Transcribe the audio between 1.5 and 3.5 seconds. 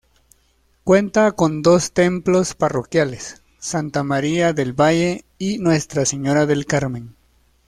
dos templos parroquiales;